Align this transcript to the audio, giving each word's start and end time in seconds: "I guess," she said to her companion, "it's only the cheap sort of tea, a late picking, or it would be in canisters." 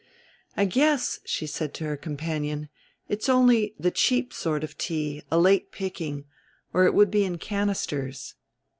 "I 0.57 0.65
guess," 0.65 1.19
she 1.25 1.45
said 1.45 1.75
to 1.75 1.83
her 1.83 1.95
companion, 1.95 2.69
"it's 3.07 3.29
only 3.29 3.75
the 3.77 3.91
cheap 3.91 4.33
sort 4.33 4.63
of 4.63 4.75
tea, 4.75 5.21
a 5.29 5.37
late 5.39 5.71
picking, 5.71 6.25
or 6.73 6.85
it 6.87 6.95
would 6.95 7.11
be 7.11 7.23
in 7.23 7.37
canisters." 7.37 8.33